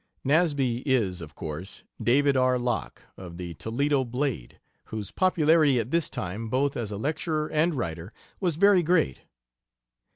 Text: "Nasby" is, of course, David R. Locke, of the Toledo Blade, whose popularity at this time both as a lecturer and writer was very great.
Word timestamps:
"Nasby" 0.25 0.81
is, 0.83 1.21
of 1.21 1.35
course, 1.35 1.83
David 2.01 2.35
R. 2.35 2.57
Locke, 2.57 3.03
of 3.17 3.37
the 3.37 3.53
Toledo 3.53 4.03
Blade, 4.03 4.59
whose 4.85 5.11
popularity 5.11 5.79
at 5.79 5.91
this 5.91 6.09
time 6.09 6.49
both 6.49 6.75
as 6.75 6.89
a 6.89 6.97
lecturer 6.97 7.47
and 7.51 7.75
writer 7.75 8.11
was 8.39 8.55
very 8.55 8.81
great. 8.81 9.19